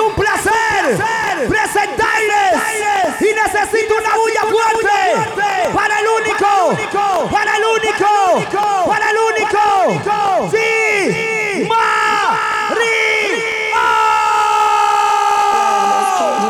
un 0.00 0.14
placer 0.14 0.98
presentarles 1.48 3.20
y 3.20 3.34
necesito 3.34 3.94
una 3.96 4.16
bulla 4.16 4.42
fuerte 4.42 4.98
para 5.74 6.00
el 6.00 6.06
único, 6.08 6.76
para 7.30 7.56
el 7.56 7.64
único, 7.64 8.06
para 8.86 9.10
el 9.10 9.16
único. 9.18 10.50
Sí, 10.50 11.66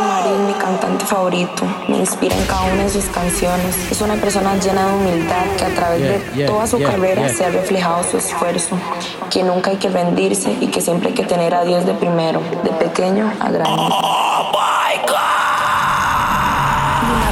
Marín, 0.09 0.46
mi 0.46 0.55
cantante 0.55 0.91
favorito, 1.11 1.64
me 1.88 1.96
inspira 1.96 2.36
en 2.36 2.46
cada 2.46 2.62
una 2.72 2.84
de 2.84 2.88
sus 2.88 3.06
canciones. 3.06 3.90
Es 3.90 4.00
una 4.00 4.14
persona 4.14 4.54
llena 4.56 4.86
de 4.86 4.95
humildad 4.95 5.45
que 5.59 5.64
a 5.64 5.74
través 5.74 6.00
de 6.00 6.46
toda 6.46 6.68
su 6.68 6.80
carrera 6.80 7.29
se 7.29 7.45
ha 7.45 7.50
reflejado 7.50 8.04
su 8.04 8.18
esfuerzo, 8.18 8.79
que 9.28 9.42
nunca 9.42 9.73
hay 9.73 9.77
que 9.77 9.88
rendirse 9.88 10.56
y 10.60 10.68
que 10.68 10.80
siempre 10.80 11.09
hay 11.09 11.14
que 11.14 11.24
tener 11.24 11.52
a 11.52 11.64
Dios 11.64 11.84
de 11.84 11.95
primero, 11.95 12.41
de 12.62 12.70
pequeño 12.70 13.32
a 13.41 13.51
grande. 13.51 13.82
Oh 13.91 14.52
my 14.52 15.01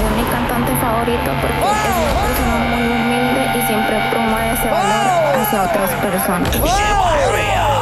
es 0.06 0.16
mi 0.16 0.24
cantante 0.24 0.72
favorito 0.80 1.30
porque 1.41 1.58
es 1.58 1.97
una 2.02 2.14
persona 2.27 2.56
muy 2.74 2.83
humilde 2.83 3.42
y 3.58 3.66
siempre 3.69 3.97
promueve 4.10 4.52
ese 4.55 4.69
valor 4.69 5.36
hacia 5.41 5.62
otras 5.62 5.91
personas. 6.02 7.77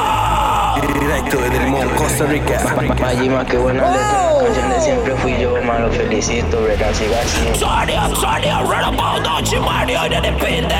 Directo 0.82 1.38
desde 1.38 1.56
el 1.56 1.70
Mon, 1.70 1.88
Costa 1.90 2.24
Rica. 2.26 2.60
Mayima, 3.00 3.44
qué 3.44 3.56
buena 3.56 3.90
letra. 3.90 4.32
Canción 4.42 4.70
de 4.70 4.80
siempre 4.80 5.14
fui 5.16 5.38
yo, 5.38 5.54
malo 5.62 5.90
felicito, 5.90 6.62
¿verdad? 6.62 6.92
Siga 6.92 7.18
así. 7.20 7.58
Sonia, 7.58 8.08
Sonia, 8.14 8.60
run 8.60 8.84
about 8.84 9.22
noche, 9.24 9.58
Mario, 9.60 10.00
depende. 10.08 10.74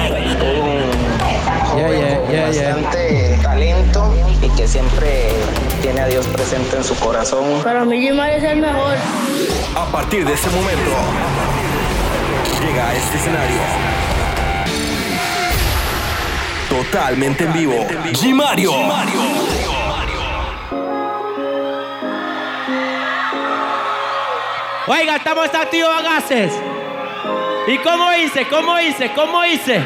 Yeah, 1.77 1.91
yeah, 1.91 2.31
yeah, 2.31 2.51
yeah. 2.51 2.77
Bastante 2.77 3.39
talento 3.43 4.15
y 4.43 4.49
que 4.51 4.67
siempre 4.67 5.31
tiene 5.83 6.01
a 6.01 6.07
Dios 6.07 6.27
presente 6.27 6.77
en 6.77 6.85
su 6.85 6.95
corazón. 6.97 7.63
Para 7.63 7.85
mí, 7.85 8.01
Jimar 8.01 8.31
es 8.31 8.45
el 8.45 8.61
mejor. 8.61 8.97
A 9.77 9.85
partir 9.87 10.27
de 10.27 10.35
ese 10.35 10.49
momento, 10.51 10.91
llega 12.60 12.88
a 12.88 12.95
este 12.95 13.16
escenario. 13.16 13.60
Totalmente 16.69 17.45
en 17.45 17.53
vivo, 17.53 17.87
Gimario. 18.15 18.73
Oiga, 24.88 25.16
estamos 25.16 25.46
activos 25.52 25.90
a 25.98 26.02
gases. 26.02 26.52
¿Y 27.66 27.79
cómo 27.79 28.12
hice? 28.12 28.46
¿Cómo 28.48 28.79
hice? 28.79 29.10
¿Cómo 29.15 29.45
hice? 29.45 29.80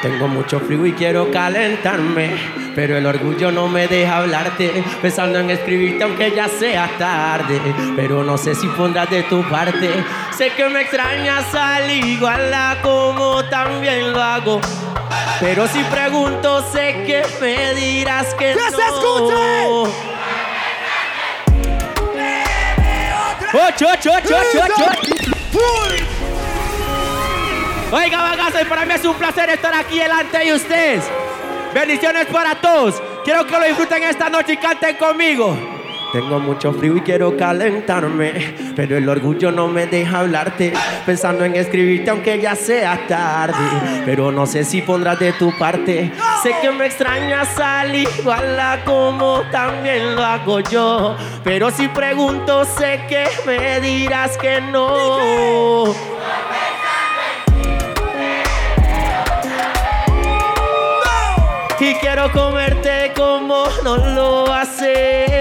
Tengo 0.00 0.26
mucho 0.26 0.58
frío 0.58 0.84
y 0.86 0.92
quiero 0.94 1.30
calentarme, 1.30 2.30
pero 2.74 2.96
el 2.96 3.06
orgullo 3.06 3.52
no 3.52 3.68
me 3.68 3.86
deja 3.86 4.16
hablarte, 4.16 4.82
pensando 5.00 5.38
en 5.38 5.50
escribirte 5.50 6.02
aunque 6.02 6.32
ya 6.32 6.48
sea 6.48 6.90
tarde, 6.98 7.60
pero 7.94 8.24
no 8.24 8.36
sé 8.36 8.54
si 8.56 8.66
pondrás 8.68 9.08
de 9.10 9.22
tu 9.24 9.42
parte. 9.48 9.90
Sé 10.36 10.50
que 10.54 10.68
me 10.70 10.80
extrañas 10.80 11.54
al 11.54 11.88
igual 11.90 12.52
a 12.52 12.78
como 12.82 13.44
también 13.44 14.12
lo 14.12 14.20
hago. 14.20 14.60
Pero 15.38 15.68
si 15.68 15.78
pregunto, 15.84 16.64
sé 16.72 17.04
que 17.06 17.22
me 17.40 17.74
dirás 17.74 18.34
que, 18.34 18.54
¡Que 18.54 18.54
no. 18.54 18.76
se 18.76 18.82
escuche! 18.82 20.11
¡Ocho, 23.54 23.86
ocho, 23.92 24.10
ocho, 24.16 24.34
ocho, 24.34 24.64
ocho! 24.64 24.84
Oiga, 27.92 28.22
bagazo, 28.22 28.62
y 28.62 28.64
para 28.64 28.86
mí 28.86 28.94
es 28.94 29.04
un 29.04 29.14
placer 29.14 29.50
estar 29.50 29.74
aquí 29.74 29.98
delante 29.98 30.38
de 30.38 30.54
ustedes. 30.54 31.04
Bendiciones 31.74 32.26
para 32.26 32.54
todos. 32.54 33.02
Quiero 33.24 33.46
que 33.46 33.52
lo 33.52 33.64
disfruten 33.66 34.02
esta 34.04 34.30
noche 34.30 34.54
y 34.54 34.56
canten 34.56 34.96
conmigo. 34.96 35.71
Tengo 36.12 36.38
mucho 36.38 36.74
frío 36.74 36.98
y 36.98 37.00
quiero 37.00 37.38
calentarme, 37.38 38.54
pero 38.76 38.98
el 38.98 39.08
orgullo 39.08 39.50
no 39.50 39.68
me 39.68 39.86
deja 39.86 40.18
hablarte, 40.18 40.74
pensando 41.06 41.42
en 41.42 41.56
escribirte 41.56 42.10
aunque 42.10 42.38
ya 42.38 42.54
sea 42.54 43.06
tarde, 43.08 44.02
pero 44.04 44.30
no 44.30 44.46
sé 44.46 44.62
si 44.64 44.82
pondrás 44.82 45.18
de 45.18 45.32
tu 45.32 45.56
parte. 45.56 46.12
Sé 46.42 46.54
que 46.60 46.70
me 46.70 46.84
extrañas 46.84 47.58
al 47.58 47.94
igual 47.94 48.60
a 48.60 48.84
como 48.84 49.40
también 49.50 50.14
lo 50.14 50.22
hago 50.22 50.60
yo, 50.60 51.16
pero 51.42 51.70
si 51.70 51.88
pregunto 51.88 52.66
sé 52.66 53.00
que 53.08 53.24
me 53.46 53.80
dirás 53.80 54.36
que 54.36 54.60
no. 54.60 55.94
Y 61.80 61.94
quiero 61.94 62.30
comerte 62.30 63.12
como 63.16 63.64
no 63.82 63.96
lo 63.96 64.52
hace. 64.52 65.31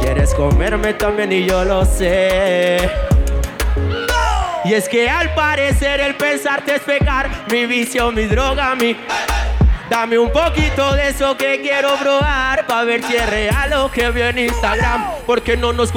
Quieres 0.00 0.32
comerme 0.34 0.94
también 0.94 1.32
y 1.32 1.44
yo 1.44 1.64
lo 1.64 1.84
sé. 1.84 2.88
Y 4.64 4.74
es 4.74 4.88
que 4.88 5.08
al 5.08 5.34
parecer 5.34 6.00
el 6.00 6.14
pensarte 6.14 6.76
es 6.76 6.82
pecar. 6.82 7.28
Mi 7.50 7.66
vicio, 7.66 8.12
mi 8.12 8.26
droga, 8.26 8.76
mi. 8.76 8.96
Dame 9.90 10.18
un 10.18 10.30
poquito 10.30 10.94
de 10.94 11.08
eso 11.08 11.36
que 11.36 11.60
quiero 11.60 11.96
probar. 11.96 12.66
Pa' 12.66 12.84
ver 12.84 13.02
si 13.02 13.16
es 13.16 13.28
real 13.28 13.70
lo 13.70 13.90
que 13.90 14.10
veo 14.10 14.28
en 14.28 14.38
Instagram. 14.38 15.04
Porque 15.26 15.56
no 15.56 15.72
nos. 15.72 15.92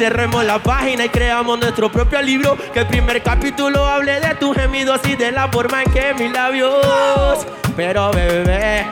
Cerremos 0.00 0.42
la 0.46 0.58
página 0.58 1.04
y 1.04 1.08
creamos 1.10 1.58
nuestro 1.58 1.92
propio 1.92 2.22
libro. 2.22 2.56
Que 2.72 2.80
el 2.80 2.86
primer 2.86 3.22
capítulo 3.22 3.84
hable 3.84 4.18
de 4.18 4.34
tus 4.36 4.56
gemidos 4.56 4.98
y 5.04 5.14
de 5.14 5.30
la 5.30 5.48
forma 5.48 5.82
en 5.82 5.92
que 5.92 6.14
mis 6.14 6.32
labios. 6.32 7.46
Pero 7.76 8.10
bebé. 8.10 8.86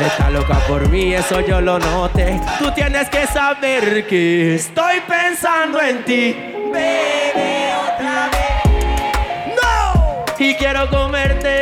Está 0.00 0.30
loca 0.30 0.54
por 0.66 0.88
mí, 0.88 1.12
eso 1.12 1.42
yo 1.42 1.60
lo 1.60 1.78
noté. 1.78 2.40
Tú 2.58 2.70
tienes 2.70 3.10
que 3.10 3.26
saber 3.26 4.06
que 4.06 4.54
estoy 4.54 5.00
pensando 5.06 5.78
en 5.78 6.02
ti. 6.06 6.34
Bebé, 6.72 7.74
otra 7.84 8.30
vez. 8.32 9.54
¡No! 9.60 10.24
Y 10.38 10.54
quiero 10.54 10.88
comerte 10.88 11.59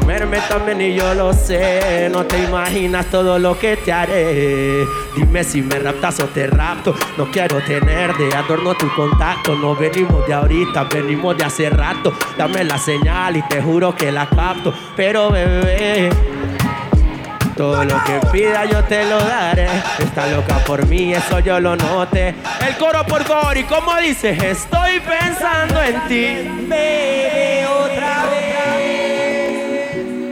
comerme 0.00 0.38
también 0.48 0.80
y 0.80 0.94
yo 0.94 1.14
lo 1.14 1.32
sé. 1.32 2.08
No 2.12 2.24
te 2.24 2.38
imaginas 2.38 3.06
todo 3.06 3.38
lo 3.38 3.58
que 3.58 3.76
te 3.76 3.92
haré. 3.92 4.84
Dime 5.14 5.42
si 5.42 5.62
me 5.62 5.78
raptas 5.78 6.20
o 6.20 6.26
te 6.26 6.46
rapto. 6.46 6.94
No 7.16 7.30
quiero 7.30 7.62
tener 7.62 8.14
de 8.16 8.34
adorno 8.34 8.74
tu 8.74 8.92
contacto. 8.94 9.54
No 9.54 9.74
venimos 9.74 10.26
de 10.26 10.34
ahorita, 10.34 10.84
venimos 10.84 11.36
de 11.36 11.44
hace 11.44 11.70
rato. 11.70 12.12
Dame 12.36 12.64
la 12.64 12.78
señal 12.78 13.36
y 13.36 13.42
te 13.48 13.62
juro 13.62 13.94
que 13.94 14.12
la 14.12 14.28
capto. 14.28 14.72
Pero 14.94 15.30
bebé. 15.30 16.10
Todo 17.56 17.82
lo 17.84 18.04
que 18.04 18.20
pida 18.32 18.66
yo 18.66 18.84
te 18.84 19.06
lo 19.06 19.18
daré. 19.18 19.68
Está 19.98 20.26
loca 20.26 20.58
por 20.66 20.86
mí, 20.86 21.14
eso 21.14 21.38
yo 21.38 21.58
lo 21.58 21.74
noté. 21.74 22.34
El 22.66 22.76
coro, 22.76 23.02
por 23.06 23.24
favor, 23.24 23.56
y 23.56 23.64
como 23.64 23.96
dice, 23.96 24.36
estoy 24.50 25.00
pensando 25.00 25.82
en 25.82 26.00
ti. 26.06 26.50
Vez. 26.68 27.55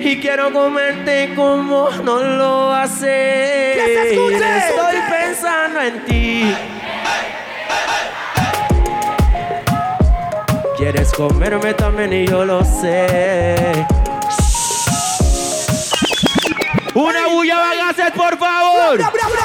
Y 0.07 0.21
quiero 0.21 0.53
comerte 0.53 1.33
como 1.35 1.89
no 2.05 2.23
lo 2.23 2.71
haces. 2.75 3.75
¡Que 3.75 3.85
se 3.87 4.13
escuche! 4.13 4.69
Estoy 4.69 4.97
pensando 5.11 5.81
en 5.81 6.05
ti. 6.05 6.55
Quieres 10.77 11.11
comerme 11.11 11.73
también 11.73 12.13
y 12.13 12.27
yo 12.27 12.45
lo 12.45 12.63
sé. 12.63 13.87
Una 16.93 17.27
bulla 17.29 17.89
hacer, 17.89 18.13
por 18.13 18.37
favor. 18.37 18.99
Bra, 18.99 19.11
bra, 19.11 19.29
bra, 19.29 19.45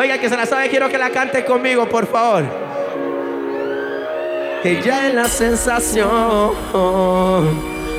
Oiga, 0.00 0.14
el 0.14 0.20
que 0.20 0.30
se 0.30 0.36
la 0.36 0.46
sabe, 0.46 0.70
quiero 0.70 0.88
que 0.88 0.96
la 0.96 1.10
cante 1.10 1.44
conmigo, 1.44 1.86
por 1.86 2.06
favor. 2.06 2.42
Ella 4.64 5.08
es 5.08 5.14
la 5.14 5.28
sensación. 5.28 6.54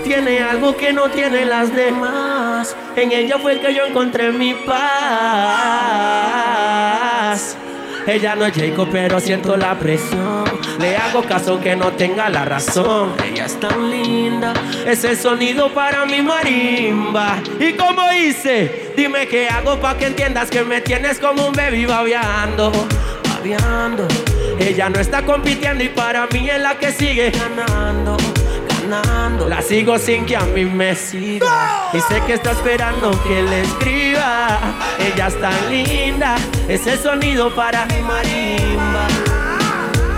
Tiene 0.04 0.40
algo 0.40 0.76
que 0.76 0.94
no 0.94 1.12
tienen 1.12 1.48
las 1.48 1.72
demás. 1.76 2.76
En 2.96 3.12
ella 3.12 3.38
fue 3.38 3.60
que 3.60 3.76
yo 3.76 3.86
encontré 3.86 4.32
mi 4.32 4.56
paz. 4.56 4.76
Ella 8.08 8.36
no 8.36 8.48
es 8.48 8.54
Jacob, 8.56 8.88
pero 8.92 9.20
siento 9.20 9.56
la 9.56 9.78
presión. 9.78 10.51
Le 10.80 10.98
hago 10.98 11.24
caso 11.24 11.60
que 11.60 11.76
no 11.76 11.92
tenga 11.94 12.30
la 12.30 12.46
razón. 12.46 13.14
Ella 13.24 13.46
es 13.46 13.60
tan 13.60 13.90
linda, 13.90 14.54
es 14.86 15.04
el 15.04 15.18
sonido 15.18 15.74
para 15.74 16.06
mi 16.06 16.22
marimba. 16.22 17.38
¿Y 17.60 17.74
como 17.74 18.12
hice? 18.12 18.94
Dime 18.96 19.28
qué 19.28 19.50
hago 19.50 19.80
para 19.80 19.98
que 19.98 20.08
entiendas 20.08 20.50
que 20.50 20.64
me 20.64 20.82
tienes 20.82 21.20
como 21.20 21.48
un 21.48 21.54
baby 21.54 21.86
babeando. 21.86 22.72
babeando. 23.30 24.08
Ella 24.60 24.90
no 24.90 25.00
está 25.00 25.24
compitiendo 25.26 25.84
y 25.84 25.90
para 25.90 26.28
mí 26.28 26.50
es 26.50 26.62
la 26.62 26.78
que 26.78 26.92
sigue 26.92 27.32
ganando. 27.32 28.18
Ganando. 28.88 29.48
La 29.48 29.62
sigo 29.62 29.98
sin 29.98 30.26
que 30.26 30.36
a 30.36 30.42
mí 30.42 30.66
me 30.66 30.96
siga. 30.96 31.90
Y 31.94 32.00
sé 32.02 32.22
que 32.28 32.34
está 32.34 32.52
esperando 32.52 33.12
que 33.24 33.42
le 33.42 33.62
escriba. 33.62 34.60
Ella 35.00 35.28
es 35.28 35.40
tan 35.40 35.70
linda. 35.70 36.36
Ese 36.68 36.98
sonido 36.98 37.54
para 37.56 37.86
mi 37.86 38.02
marimba. 38.02 39.08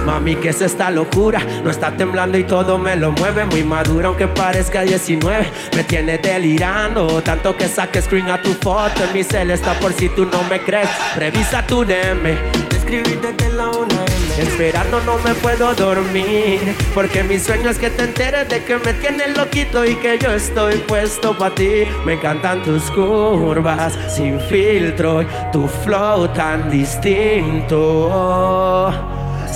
Mami, 0.05 0.35
¿qué 0.35 0.50
es 0.50 0.61
esta 0.61 0.91
locura? 0.91 1.39
No 1.63 1.69
está 1.69 1.95
temblando 1.95 2.38
y 2.38 2.44
todo 2.44 2.77
me 2.77 2.95
lo 2.95 3.11
mueve. 3.11 3.45
Muy 3.45 3.63
madura, 3.63 4.09
aunque 4.09 4.27
parezca 4.27 4.81
19. 4.81 5.47
Me 5.75 5.83
tiene 5.83 6.17
delirando. 6.17 7.21
Tanto 7.21 7.55
que 7.55 7.67
saque 7.67 8.01
screen 8.01 8.29
a 8.29 8.41
tu 8.41 8.53
foto. 8.53 9.03
En 9.03 9.13
mi 9.13 9.23
cel 9.23 9.51
está 9.51 9.79
por 9.79 9.94
si 9.94 10.09
tú 10.09 10.25
no 10.25 10.44
me 10.44 10.59
crees. 10.61 10.89
Revisa 11.15 11.65
tu 11.65 11.85
DM. 11.85 12.38
Escribirte 12.75 13.45
en 13.45 13.57
la 13.57 13.69
una 13.69 14.03
Esperando 14.38 15.00
no 15.01 15.17
me 15.19 15.33
puedo 15.35 15.73
dormir. 15.73 16.75
Porque 16.94 17.23
mi 17.23 17.39
sueño 17.39 17.69
es 17.69 17.77
que 17.77 17.89
te 17.89 18.03
enteres 18.03 18.50
de 18.50 18.63
que 18.63 18.77
me 18.77 18.94
tienes 18.94 19.38
loquito 19.38 19.85
y 19.85 19.95
que 19.95 20.19
yo 20.19 20.31
estoy 20.33 20.79
puesto 20.79 21.38
para 21.38 21.55
ti. 21.55 21.85
Me 22.05 22.15
encantan 22.15 22.61
tus 22.63 22.91
curvas 22.91 23.97
sin 24.13 24.39
filtro. 24.41 25.21
Y 25.21 25.27
tu 25.51 25.67
flow 25.67 26.27
tan 26.29 26.69
distinto. 26.69 28.09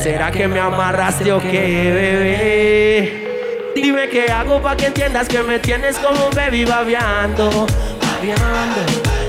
¿Será 0.01 0.31
que 0.31 0.47
me 0.47 0.59
amarraste 0.59 1.31
o 1.31 1.39
qué, 1.39 1.91
bebé? 1.91 3.73
Dime 3.75 4.07
qué 4.09 4.31
hago 4.31 4.61
para 4.61 4.77
que 4.77 4.85
entiendas 4.87 5.27
que 5.27 5.41
me 5.41 5.57
tienes 5.59 5.97
como 5.97 6.27
un 6.27 6.35
baby 6.35 6.65
babeando, 6.65 7.65
babeando. 7.99 8.81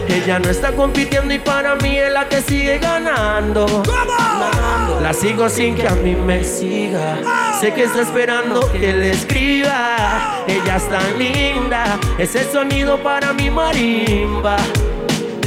Ella 0.09 0.39
no 0.39 0.51
está 0.51 0.73
compitiendo 0.73 1.33
y 1.33 1.39
para 1.39 1.75
mí 1.77 1.97
es 1.97 2.13
la 2.13 2.29
que 2.29 2.43
sigue 2.43 2.79
ganando. 2.79 3.83
ganando. 3.83 5.01
La 5.01 5.15
sigo 5.15 5.49
sin 5.49 5.75
que 5.75 5.89
a 5.89 5.95
mí 5.95 6.15
me 6.15 6.45
siga. 6.45 7.19
Sé 7.59 7.73
que 7.73 7.85
está 7.85 8.03
esperando 8.03 8.71
que 8.71 8.93
le 8.93 9.11
escriba. 9.11 10.45
Ella 10.47 10.77
es 10.77 10.89
tan 10.89 11.19
linda, 11.19 11.99
ese 12.19 12.45
sonido 12.51 12.99
para 13.03 13.33
mi 13.33 13.51
marimba. 13.51 14.57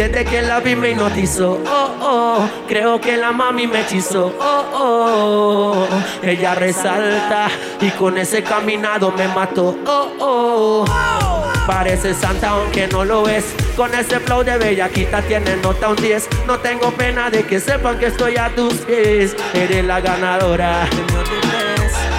Desde 0.02 0.26
que 0.26 0.42
la 0.42 0.60
vi 0.60 0.76
me 0.76 0.90
hipnotizó, 0.90 1.60
oh, 1.64 1.90
oh. 2.02 2.50
Creo 2.68 3.00
que 3.00 3.18
la 3.18 3.32
mami 3.32 3.68
me 3.68 3.82
hechizó, 3.82 4.34
oh, 4.40 4.66
oh. 4.74 5.88
Ella 6.24 6.56
resalta 6.56 7.48
y 7.80 7.92
con 7.92 8.18
ese 8.18 8.42
caminado 8.42 9.12
me 9.12 9.28
mató, 9.28 9.78
oh, 9.86 10.12
oh. 10.20 10.86
Parece 11.68 12.16
santa 12.16 12.50
aunque 12.50 12.88
no 12.88 13.06
lo 13.06 13.30
es. 13.30 13.46
Con 13.78 13.94
ese 13.94 14.20
flow 14.20 14.44
de 14.44 14.58
bellaquita 14.58 15.22
tiene 15.22 15.56
nota 15.58 15.90
un 15.90 15.96
10. 15.96 16.30
No 16.48 16.58
tengo 16.58 16.90
pena 16.90 17.30
de 17.30 17.44
que 17.44 17.60
sepan 17.60 18.00
que 18.00 18.08
estoy 18.08 18.38
a 18.38 18.50
tus 18.56 18.74
pies. 18.80 19.36
Eres 19.54 19.86
la 19.86 20.02
ganadora. 20.02 20.88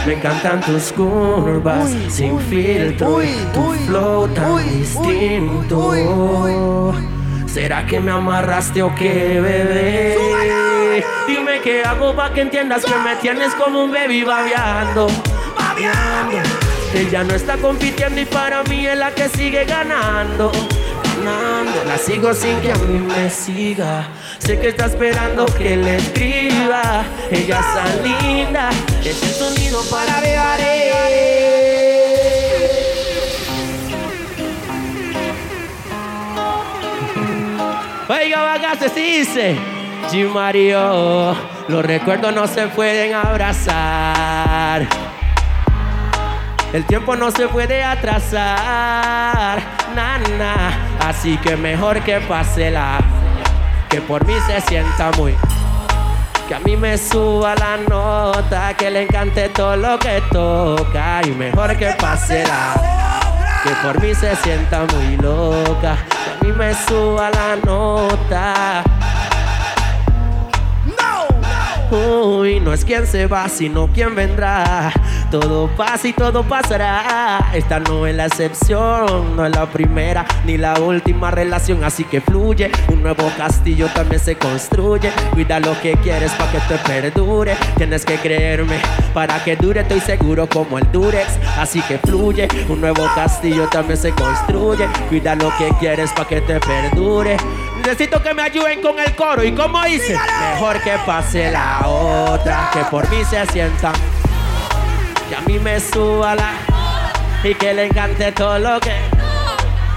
Me 0.06 0.12
encantan 0.12 0.60
tus 0.60 0.92
curvas 0.92 1.90
sin 2.08 2.38
filtro, 2.42 3.18
tu 3.52 3.72
flow 3.72 4.28
tan 4.28 4.78
distinto. 4.78 5.92
¿Será 7.52 7.84
que 7.84 8.00
me 8.00 8.10
amarraste 8.10 8.82
o 8.82 8.94
qué, 8.94 9.38
bebé? 9.38 10.16
Dime 11.26 11.60
qué 11.60 11.82
hago 11.84 12.16
para 12.16 12.32
que 12.32 12.40
entiendas 12.40 12.82
que 12.82 12.94
me 12.94 13.14
tienes 13.16 13.52
como 13.54 13.84
un 13.84 13.92
baby 13.92 14.24
babeando. 14.24 15.06
Babeando. 15.58 16.38
Ella 16.94 17.24
no 17.24 17.34
está 17.34 17.58
compitiendo 17.58 18.22
y 18.22 18.24
para 18.24 18.62
mí 18.62 18.86
es 18.86 18.96
la 18.96 19.10
que 19.10 19.28
sigue 19.28 19.66
ganando. 19.66 20.50
Ganando. 21.18 21.84
La 21.86 21.98
sigo 21.98 22.32
sin 22.32 22.58
que 22.62 22.72
a 22.72 22.76
mí 22.76 22.98
me 22.98 23.28
siga. 23.28 24.08
Sé 24.38 24.58
que 24.58 24.68
está 24.68 24.86
esperando 24.86 25.44
que 25.44 25.76
le 25.76 25.96
escriba. 25.96 27.04
Ella 27.30 27.60
está 27.60 27.84
linda. 28.02 28.70
Ese 29.04 29.30
sonido 29.30 29.82
para 29.90 30.22
bebaré. 30.22 31.01
Oiga, 38.72 38.86
vagaste, 38.86 38.88
se 38.88 39.00
dice. 39.00 39.56
G 40.10 40.28
Mario, 40.28 41.36
los 41.68 41.84
recuerdos 41.84 42.34
no 42.34 42.46
se 42.46 42.68
pueden 42.68 43.12
abrazar. 43.14 44.86
El 46.72 46.84
tiempo 46.86 47.14
no 47.14 47.30
se 47.30 47.48
puede 47.48 47.82
atrasar, 47.82 49.60
nana. 49.94 50.70
Así 51.00 51.36
que 51.38 51.54
mejor 51.56 52.00
que 52.00 52.20
pase 52.20 52.70
la, 52.70 52.98
que 53.90 54.00
por 54.00 54.26
mí 54.26 54.34
se 54.46 54.60
sienta 54.62 55.10
muy. 55.18 55.34
Que 56.48 56.54
a 56.54 56.60
mí 56.60 56.76
me 56.76 56.96
suba 56.96 57.54
la 57.54 57.76
nota, 57.76 58.74
que 58.74 58.90
le 58.90 59.02
encante 59.02 59.50
todo 59.50 59.76
lo 59.76 59.98
que 59.98 60.22
toca. 60.32 61.20
Y 61.24 61.30
mejor 61.32 61.76
que 61.76 61.94
pase 61.98 62.44
la 62.46 63.02
que 63.62 63.70
por 63.76 64.00
mí 64.00 64.14
se 64.14 64.34
sienta 64.36 64.84
muy 64.92 65.16
loca, 65.18 65.96
mí 66.42 66.52
me 66.52 66.74
suba 66.74 67.30
la 67.30 67.56
nota. 67.64 68.91
Uy, 71.92 72.58
no 72.58 72.72
es 72.72 72.86
quien 72.86 73.06
se 73.06 73.26
va, 73.26 73.50
sino 73.50 73.86
quien 73.88 74.14
vendrá. 74.14 74.90
Todo 75.30 75.68
pasa 75.76 76.08
y 76.08 76.14
todo 76.14 76.42
pasará. 76.42 77.50
Esta 77.52 77.80
no 77.80 78.06
es 78.06 78.16
la 78.16 78.26
excepción, 78.26 79.36
no 79.36 79.44
es 79.44 79.54
la 79.54 79.66
primera 79.66 80.24
ni 80.46 80.56
la 80.56 80.80
última 80.80 81.30
relación, 81.30 81.84
así 81.84 82.04
que 82.04 82.22
fluye. 82.22 82.70
Un 82.88 83.02
nuevo 83.02 83.30
castillo 83.36 83.88
también 83.94 84.22
se 84.22 84.36
construye. 84.36 85.12
Cuida 85.32 85.60
lo 85.60 85.78
que 85.82 85.92
quieres 85.96 86.32
para 86.32 86.52
que 86.52 86.60
te 86.60 86.78
perdure. 86.78 87.56
Tienes 87.76 88.06
que 88.06 88.14
creerme 88.16 88.76
para 89.12 89.44
que 89.44 89.56
dure, 89.56 89.82
estoy 89.82 90.00
seguro 90.00 90.48
como 90.48 90.78
el 90.78 90.90
Durex. 90.90 91.38
Así 91.58 91.82
que 91.82 91.98
fluye. 91.98 92.48
Un 92.70 92.80
nuevo 92.80 93.06
castillo 93.14 93.68
también 93.68 93.98
se 93.98 94.12
construye. 94.12 94.86
Cuida 95.10 95.34
lo 95.34 95.54
que 95.58 95.68
quieres 95.78 96.10
para 96.12 96.26
que 96.26 96.40
te 96.40 96.58
perdure. 96.58 97.36
Necesito 97.82 98.22
que 98.22 98.32
me 98.32 98.42
ayuden 98.42 98.80
con 98.80 98.96
el 99.00 99.12
coro. 99.16 99.42
¿Y 99.42 99.52
como 99.52 99.82
dice? 99.82 100.16
Mejor 100.52 100.80
que 100.82 100.92
pase 101.04 101.50
la 101.50 101.80
otra, 101.84 102.70
que 102.72 102.78
por 102.84 103.10
mí 103.10 103.24
se 103.24 103.44
sienta. 103.46 103.92
Que 105.28 105.34
a 105.34 105.40
mí 105.40 105.58
me 105.58 105.80
suba 105.80 106.36
la 106.36 106.52
y 107.42 107.54
que 107.56 107.74
le 107.74 107.86
encante 107.86 108.30
todo 108.30 108.56
lo 108.60 108.78
que 108.78 108.92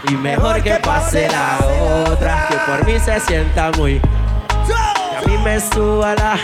y 0.08 0.14
mejor 0.16 0.64
que 0.64 0.76
pase 0.76 1.28
la 1.30 1.60
otra 2.08 2.48
que 2.50 2.58
por 2.58 2.86
mí 2.86 3.00
se 3.00 3.20
sienta 3.20 3.72
muy. 3.78 4.00
Que 4.00 5.18
a 5.18 5.22
mí 5.28 5.38
me 5.44 5.60
suba 5.60 6.16
la 6.16 6.40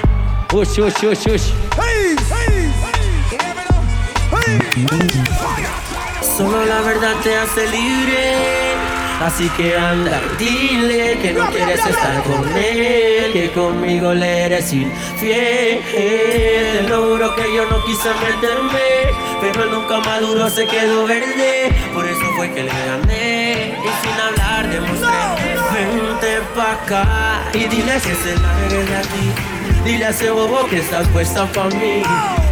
ush 0.53 0.79
ush 0.79 1.05
ush 1.05 1.27
ush. 1.27 1.53
Solo 6.37 6.65
la 6.65 6.81
verdad 6.81 7.15
te 7.23 7.35
hace 7.35 7.67
libre 7.67 9.00
Así 9.25 9.47
que 9.49 9.77
anda, 9.77 10.19
dile 10.39 11.17
que 11.21 11.31
no 11.33 11.47
quieres 11.51 11.85
estar 11.85 12.23
con 12.23 12.57
él, 12.57 13.31
que 13.31 13.51
conmigo 13.51 14.15
le 14.15 14.45
eres 14.45 14.73
infiel. 14.73 15.81
Lo 16.89 17.05
juro 17.05 17.35
que 17.35 17.43
yo 17.55 17.67
no 17.67 17.83
quise 17.85 18.09
meterme, 18.09 18.79
pero 19.39 19.65
nunca 19.67 19.99
maduro 19.99 20.49
se 20.49 20.65
quedó 20.65 21.05
verde. 21.05 21.71
Por 21.93 22.07
eso 22.07 22.25
fue 22.35 22.51
que 22.51 22.63
le 22.63 22.71
gané 22.71 23.75
y 23.77 23.89
sin 24.01 24.19
hablar 24.19 24.67
demostré. 24.69 25.09
Vente 25.71 26.41
pa' 26.55 26.71
acá 26.71 27.43
y 27.53 27.65
dile 27.65 27.93
que 27.93 28.15
se 28.15 28.35
largue 28.39 28.83
de 28.83 28.97
aquí. 28.97 29.31
Dile 29.85 30.05
a 30.05 30.09
ese 30.09 30.31
bobo 30.31 30.65
que 30.67 30.79
estás 30.79 31.07
puesta 31.09 31.45
pa' 31.45 31.67
mí. 31.69 32.01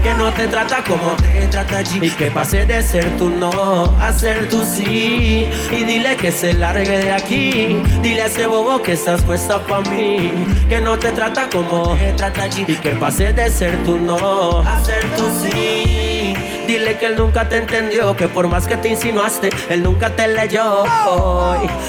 Que 0.03 0.13
no 0.13 0.31
te 0.31 0.47
trata 0.47 0.83
como 0.83 1.11
te 1.17 1.47
trata 1.47 1.77
allí. 1.79 1.99
Y 2.01 2.09
que 2.11 2.31
pase 2.31 2.65
de 2.65 2.81
ser 2.81 3.17
tu 3.17 3.29
no 3.29 3.51
a 3.99 4.13
ser 4.13 4.47
tu 4.49 4.63
sí. 4.63 5.49
Y 5.71 5.83
dile 5.83 6.15
que 6.15 6.31
se 6.31 6.53
largue 6.53 6.99
de 6.99 7.11
aquí. 7.11 7.81
Dile 8.01 8.21
a 8.21 8.25
ese 8.27 8.47
bobo 8.47 8.81
que 8.81 8.93
estás 8.93 9.21
puesta 9.23 9.59
pa' 9.65 9.81
mí. 9.81 10.31
Que 10.69 10.79
no 10.79 10.97
te 10.97 11.11
trata 11.11 11.49
como 11.49 11.95
te 11.95 12.13
trata 12.13 12.43
allí. 12.43 12.65
Y 12.67 12.75
que 12.75 12.91
pase 12.91 13.33
de 13.33 13.49
ser 13.49 13.83
tu 13.83 13.97
no 13.97 14.59
a 14.59 14.83
ser 14.83 15.03
tu 15.15 15.23
sí. 15.41 16.18
Dile 16.69 16.99
que 16.99 17.07
él 17.07 17.15
nunca 17.15 17.49
te 17.49 17.57
entendió, 17.57 18.15
que 18.15 18.27
por 18.27 18.47
más 18.47 18.67
que 18.67 18.77
te 18.77 18.89
insinuaste, 18.89 19.49
él 19.69 19.81
nunca 19.81 20.11
te 20.11 20.27
leyó. 20.27 20.83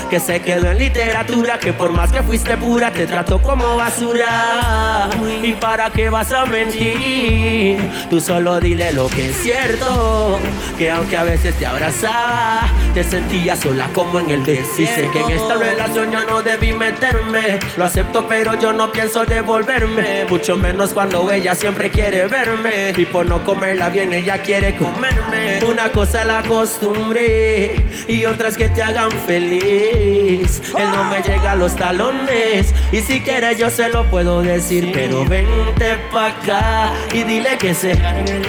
que 0.08 0.18
se 0.18 0.40
quedó 0.40 0.70
en 0.70 0.78
literatura, 0.78 1.58
que 1.58 1.74
por 1.74 1.92
más 1.92 2.10
que 2.10 2.22
fuiste 2.22 2.56
pura, 2.56 2.90
te 2.90 3.06
trató 3.06 3.42
como 3.42 3.76
basura. 3.76 5.10
¿Y 5.42 5.52
para 5.52 5.90
qué 5.90 6.08
vas 6.08 6.32
a 6.32 6.46
mentir? 6.46 7.78
Tú 8.08 8.22
solo 8.22 8.58
dile 8.58 8.90
lo 8.94 9.08
que 9.08 9.28
es 9.28 9.36
cierto, 9.42 10.40
que 10.78 10.90
aunque 10.90 11.18
a 11.18 11.24
veces 11.24 11.54
te 11.56 11.66
abrazaba, 11.66 12.62
te 12.94 13.04
sentías 13.04 13.58
sola 13.58 13.86
como 13.92 14.18
en 14.18 14.30
el 14.30 14.44
desierto. 14.46 15.12
que 15.12 15.20
en 15.20 15.30
esta 15.30 15.56
relación 15.56 16.10
yo 16.10 16.24
no 16.24 16.42
debí 16.42 16.72
meterme, 16.72 17.58
lo 17.76 17.84
acepto 17.84 18.26
pero 18.26 18.58
yo 18.58 18.72
no 18.72 18.90
pienso 18.90 19.26
devolverme, 19.26 20.24
mucho 20.24 20.56
menos 20.56 20.94
cuando 20.94 21.30
ella 21.30 21.54
siempre 21.54 21.90
quiere 21.90 22.28
verme. 22.28 22.94
Y 22.96 23.04
por 23.04 23.26
no 23.26 23.44
comerla 23.44 23.90
bien 23.90 24.14
ella 24.14 24.38
quiere 24.38 24.69
de 24.70 24.76
comerme. 24.76 25.64
Una 25.64 25.90
cosa 25.90 26.24
la 26.24 26.42
costumbre 26.42 27.84
y 28.08 28.24
otras 28.24 28.56
que 28.56 28.68
te 28.68 28.82
hagan 28.82 29.10
feliz. 29.26 30.62
Él 30.76 30.90
no 30.90 31.04
me 31.04 31.22
llega 31.22 31.52
a 31.52 31.56
los 31.56 31.74
talones 31.76 32.74
y 32.92 33.00
si 33.00 33.20
quieres 33.20 33.58
yo 33.58 33.70
se 33.70 33.88
lo 33.88 34.04
puedo 34.10 34.42
decir, 34.42 34.90
pero 34.92 35.24
vente 35.24 35.96
pa' 36.12 36.26
acá 36.26 36.92
y 37.12 37.22
dile 37.22 37.56
que 37.58 37.74
se. 37.74 37.92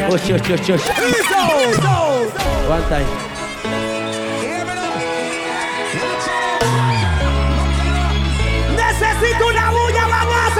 Ocho, 0.09 0.35
ocho, 0.35 0.53
ocho. 0.53 0.75
One 2.69 2.83
time. 2.89 3.05
Necesito 8.75 9.47
una 9.47 9.71
bulla, 9.71 10.07
vamos 10.07 10.53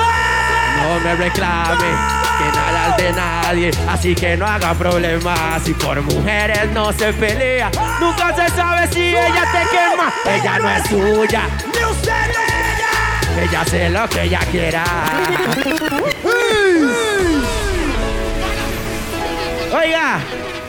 No 0.84 1.00
me 1.00 1.16
reclame 1.16 2.21
que 2.42 2.52
nada 2.58 2.90
es 2.90 2.98
de 3.04 3.14
nadie, 3.14 3.72
así 3.90 4.16
que 4.16 4.36
no 4.38 4.46
haga 4.48 4.74
problemas. 4.74 5.62
Si 5.64 5.74
por 5.74 6.02
mujeres 6.02 6.72
no 6.72 6.92
se 6.94 7.12
pelea, 7.14 7.70
nunca 8.00 8.34
se 8.36 8.48
sabe 8.56 8.88
si 8.92 9.02
ella 9.10 9.44
te 9.52 9.68
quema. 9.70 10.12
Ella 10.26 10.60
no 10.60 10.70
es 10.70 10.84
suya, 10.88 11.44
Ni 11.74 11.84
usted 11.86 12.28
ni 12.28 12.34
ella. 13.38 13.44
ella 13.44 13.62
hace 13.62 13.90
lo 13.90 14.08
que 14.10 14.24
ella 14.24 14.40
quiera. 14.52 14.84
Oiga, 19.74 20.20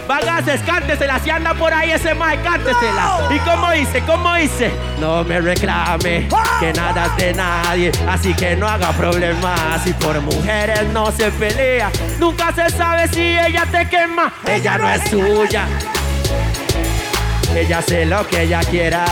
bagaces, 0.07 0.61
cántesela. 0.63 1.19
Si 1.21 1.31
anda 1.31 1.55
por 1.55 1.73
ahí 1.73 1.93
ese 1.93 2.15
mae, 2.15 2.41
cántesela. 2.43 3.29
¿Y 3.31 3.39
cómo 3.41 3.71
dice? 3.73 4.03
¿Cómo 4.07 4.35
dice? 4.35 4.71
No 5.01 5.25
me 5.25 5.41
reclame 5.41 6.29
que 6.61 6.73
nada 6.73 7.07
es 7.07 7.17
de 7.17 7.35
nadie, 7.35 7.93
así 8.09 8.35
que 8.35 8.57
no 8.57 8.69
haga 8.69 8.93
problemas. 8.93 9.83
Si 9.85 9.93
por 9.95 10.21
mujeres 10.21 10.85
no 10.93 11.11
se 11.13 11.31
pelea, 11.33 11.91
nunca 12.19 12.53
se 12.53 12.71
sabe 12.71 13.09
si 13.09 13.21
ella 13.21 13.67
te 13.71 13.89
quema. 13.89 14.33
Ella 14.47 14.79
no 14.79 14.89
es 14.89 15.11
suya. 15.11 15.67
Ella 17.55 17.79
hace 17.79 18.07
lo 18.07 18.27
que 18.27 18.43
ella 18.43 18.61
quiera. 18.61 19.05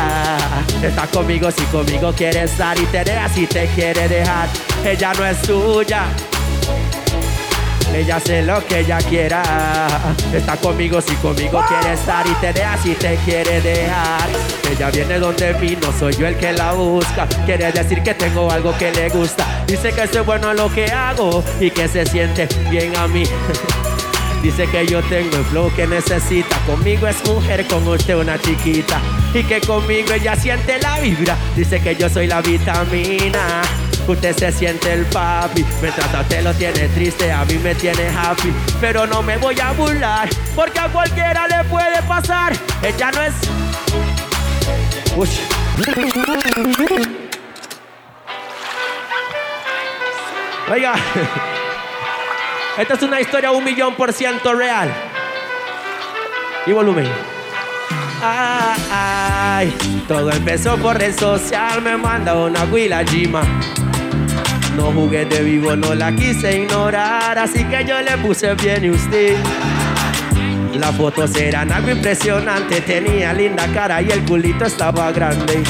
Está 0.82 1.06
conmigo 1.06 1.50
si 1.50 1.62
conmigo 1.64 2.12
quiere 2.14 2.44
estar 2.44 2.78
y 2.78 2.86
te 2.86 3.04
deja 3.04 3.28
si 3.28 3.46
te 3.46 3.66
quiere 3.68 4.08
dejar. 4.08 4.48
Ella 4.84 5.12
no 5.12 5.26
es 5.26 5.38
suya. 5.46 6.04
Ella 7.94 8.16
hace 8.16 8.42
lo 8.42 8.64
que 8.66 8.80
ella 8.80 8.98
quiera. 8.98 9.42
Está 10.32 10.56
conmigo 10.56 11.00
si 11.00 11.14
conmigo 11.16 11.62
quiere 11.66 11.94
estar 11.94 12.26
y 12.26 12.32
te 12.34 12.52
deja 12.52 12.78
si 12.78 12.94
te 12.94 13.16
quiere 13.24 13.60
dejar. 13.60 14.28
Ella 14.70 14.90
viene 14.90 15.18
donde 15.18 15.52
mí, 15.54 15.76
no 15.80 15.92
soy 15.98 16.14
yo 16.14 16.26
el 16.26 16.36
que 16.36 16.52
la 16.52 16.72
busca. 16.72 17.26
Quiere 17.44 17.72
decir 17.72 18.02
que 18.02 18.14
tengo 18.14 18.50
algo 18.50 18.76
que 18.78 18.92
le 18.92 19.08
gusta. 19.08 19.64
Dice 19.66 19.92
que 19.92 20.06
soy 20.06 20.22
bueno 20.22 20.50
en 20.52 20.56
lo 20.56 20.72
que 20.72 20.86
hago 20.86 21.42
y 21.58 21.70
que 21.70 21.88
se 21.88 22.06
siente 22.06 22.48
bien 22.70 22.96
a 22.96 23.06
mí. 23.08 23.24
Dice 24.42 24.66
que 24.68 24.86
yo 24.86 25.02
tengo 25.02 25.36
el 25.36 25.44
flow 25.44 25.70
que 25.74 25.86
necesita. 25.86 26.56
Conmigo 26.66 27.06
es 27.06 27.22
mujer, 27.28 27.66
con 27.66 27.86
usted 27.86 28.14
una 28.14 28.40
chiquita. 28.40 29.00
Y 29.34 29.42
que 29.42 29.60
conmigo 29.60 30.14
ella 30.14 30.34
siente 30.34 30.80
la 30.80 30.98
vibra. 30.98 31.36
Dice 31.54 31.80
que 31.80 31.94
yo 31.94 32.08
soy 32.08 32.26
la 32.26 32.40
vitamina. 32.40 33.62
Usted 34.10 34.36
se 34.36 34.50
siente 34.50 34.92
el 34.92 35.06
papi. 35.06 35.64
Mientras 35.80 36.12
a 36.12 36.22
usted 36.22 36.42
lo 36.42 36.52
tiene 36.54 36.88
triste, 36.88 37.30
a 37.30 37.44
mí 37.44 37.54
me 37.58 37.76
tiene 37.76 38.08
happy. 38.08 38.52
Pero 38.80 39.06
no 39.06 39.22
me 39.22 39.36
voy 39.38 39.58
a 39.60 39.70
burlar, 39.70 40.28
porque 40.56 40.80
a 40.80 40.88
cualquiera 40.88 41.46
le 41.46 41.62
puede 41.68 42.02
pasar. 42.02 42.52
Ella 42.82 43.12
no 43.12 43.22
es. 43.22 43.34
Oiga. 50.72 50.94
Esta 52.78 52.94
es 52.94 53.02
una 53.02 53.20
historia 53.20 53.52
un 53.52 53.62
millón 53.62 53.94
por 53.94 54.12
ciento 54.12 54.52
real. 54.54 54.92
Y 56.66 56.72
volumen. 56.72 57.08
Ay, 58.22 59.72
todo 60.08 60.32
empezó 60.32 60.76
por 60.78 60.98
red 60.98 61.16
social, 61.16 61.80
me 61.80 61.96
manda 61.96 62.34
una 62.34 62.64
huila 62.64 63.04
Jima. 63.04 63.42
No 64.76 64.92
jugué 64.92 65.24
de 65.24 65.42
vivo, 65.42 65.76
no 65.76 65.94
la 65.94 66.12
quise 66.12 66.62
ignorar, 66.62 67.38
así 67.38 67.64
que 67.64 67.84
yo 67.84 68.00
le 68.00 68.16
puse 68.18 68.54
bien 68.54 68.84
y 68.84 68.90
usted. 68.90 69.36
Las 70.74 70.96
fotos 70.96 71.34
eran 71.36 71.70
algo 71.72 71.90
impresionante, 71.90 72.80
tenía 72.80 73.32
linda 73.32 73.66
cara 73.74 74.00
y 74.00 74.10
el 74.10 74.24
culito 74.24 74.64
estaba 74.64 75.12
grande. 75.12 75.62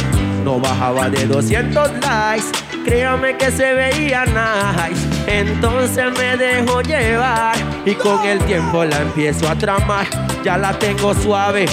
No 0.45 0.61
bajaba 0.61 1.11
de 1.11 1.27
200 1.27 1.91
likes, 2.01 2.47
créame 2.85 3.37
que 3.37 3.51
se 3.51 3.75
veía 3.75 4.25
nice. 4.25 5.07
Entonces 5.27 6.13
me 6.17 6.37
dejo 6.37 6.81
llevar 6.83 7.57
y 7.85 7.95
con 7.95 8.25
el 8.25 8.39
tiempo 8.45 8.85
la 8.85 9.01
empiezo 9.01 9.49
a 9.49 9.57
tramar. 9.57 10.07
Ya 10.45 10.57
la 10.57 10.79
tengo 10.79 11.15
suave. 11.15 11.67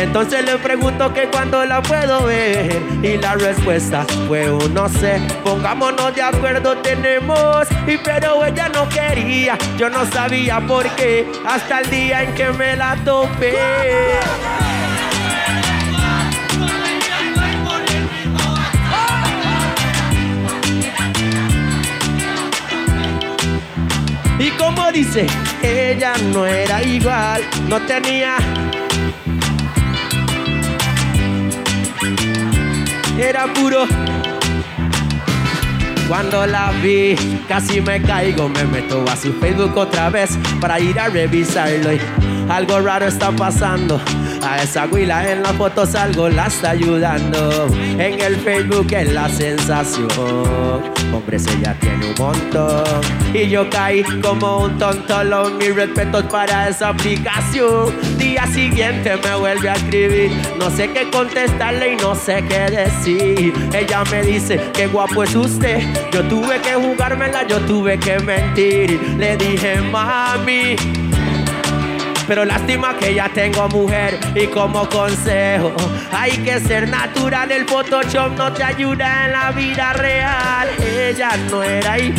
Entonces 0.00 0.42
le 0.46 0.56
pregunto 0.56 1.12
que 1.12 1.28
cuando 1.28 1.62
la 1.66 1.82
puedo 1.82 2.24
ver 2.24 2.80
y 3.02 3.18
la 3.18 3.34
respuesta 3.34 4.06
fue 4.26 4.50
un 4.50 4.72
no 4.72 4.88
sé. 4.88 5.20
Pongámonos 5.44 6.14
de 6.14 6.22
acuerdo 6.22 6.78
tenemos 6.78 7.66
y 7.86 7.98
pero 7.98 8.42
ella 8.46 8.70
no 8.70 8.88
quería. 8.88 9.58
Yo 9.76 9.90
no 9.90 10.10
sabía 10.10 10.58
por 10.60 10.88
qué 10.96 11.30
hasta 11.46 11.80
el 11.80 11.90
día 11.90 12.22
en 12.22 12.34
que 12.34 12.50
me 12.50 12.76
la 12.76 12.96
topé. 13.04 13.54
Y 24.38 24.50
como 24.52 24.90
dice, 24.90 25.26
ella 25.62 26.14
no 26.32 26.46
era 26.46 26.82
igual, 26.82 27.42
no 27.68 27.78
tenía 27.82 28.38
era 33.20 33.52
puro. 33.52 33.86
Cuando 36.08 36.46
la 36.46 36.72
vi, 36.82 37.14
casi 37.46 37.80
me 37.80 38.02
caigo, 38.02 38.48
me 38.48 38.64
meto 38.64 39.04
a 39.10 39.16
su 39.16 39.32
Facebook 39.34 39.76
otra 39.76 40.10
vez 40.10 40.38
para 40.60 40.80
ir 40.80 40.98
a 40.98 41.08
revisarlo. 41.08 41.92
Y 41.92 42.00
algo 42.48 42.80
raro 42.80 43.06
está 43.06 43.30
pasando. 43.30 44.00
A 44.42 44.62
esa 44.62 44.86
huila 44.86 45.30
en 45.30 45.42
la 45.42 45.52
foto 45.52 45.84
salgo, 45.86 46.28
la 46.28 46.46
está 46.46 46.70
ayudando. 46.70 47.66
En 47.98 48.20
el 48.20 48.36
Facebook 48.36 48.86
es 48.92 49.12
la 49.12 49.28
sensación. 49.28 50.08
Hombres, 51.12 51.46
ella 51.46 51.76
tiene 51.80 52.06
un 52.06 52.14
montón. 52.18 53.00
Y 53.34 53.48
yo 53.48 53.68
caí 53.68 54.02
como 54.22 54.64
un 54.64 54.78
tonto. 54.78 55.24
Los 55.24 55.52
mis 55.54 55.74
respetos 55.74 56.24
para 56.24 56.68
esa 56.68 56.88
aplicación. 56.88 57.94
Día 58.16 58.46
siguiente 58.46 59.16
me 59.22 59.36
vuelve 59.36 59.68
a 59.68 59.74
escribir. 59.74 60.30
No 60.58 60.70
sé 60.70 60.90
qué 60.90 61.10
contestarle 61.10 61.94
y 61.94 61.96
no 61.96 62.14
sé 62.14 62.42
qué 62.48 62.70
decir. 62.70 63.52
Ella 63.74 64.04
me 64.10 64.22
dice 64.22 64.58
que 64.72 64.86
guapo 64.86 65.24
es 65.24 65.34
usted. 65.34 65.82
Yo 66.12 66.22
tuve 66.24 66.60
que 66.60 66.74
jugármela, 66.74 67.46
yo 67.46 67.58
tuve 67.60 67.98
que 67.98 68.18
mentir. 68.20 69.00
Le 69.18 69.36
dije, 69.36 69.80
mami. 69.80 70.76
Pero 72.30 72.44
lástima 72.44 72.96
que 72.96 73.12
ya 73.12 73.28
tengo 73.28 73.68
mujer 73.70 74.16
y 74.36 74.46
como 74.46 74.88
consejo 74.88 75.72
hay 76.12 76.30
que 76.38 76.60
ser 76.60 76.88
natural. 76.88 77.50
El 77.50 77.66
Photoshop 77.66 78.36
no 78.38 78.52
te 78.52 78.62
ayuda 78.62 79.24
en 79.26 79.32
la 79.32 79.50
vida 79.50 79.92
real. 79.94 80.68
Ella 80.80 81.30
no 81.50 81.60
era 81.64 81.94
ahí. 81.94 82.14